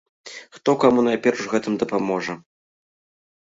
Хто 0.57 0.73
каму 0.83 1.03
найперш 1.07 1.43
у 1.47 1.51
гэтым 1.53 1.77
дапаможа? 1.85 2.33